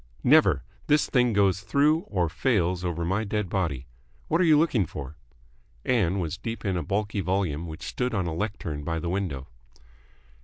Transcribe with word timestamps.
"Never. 0.23 0.63
This 0.87 1.07
thing 1.07 1.31
goes 1.31 1.61
through, 1.61 1.99
or 2.07 2.27
fails 2.27 2.83
over 2.83 3.05
my 3.05 3.23
dead 3.23 3.49
body. 3.49 3.85
What 4.29 4.41
are 4.41 4.45
you 4.45 4.57
looking 4.57 4.87
for?" 4.87 5.15
Ann 5.85 6.17
was 6.17 6.39
deep 6.39 6.65
in 6.65 6.75
a 6.75 6.81
bulky 6.81 7.21
volume 7.21 7.67
which 7.67 7.83
stood 7.83 8.15
on 8.15 8.25
a 8.25 8.33
lectern 8.33 8.83
by 8.83 8.97
the 8.97 9.09
window. 9.09 9.47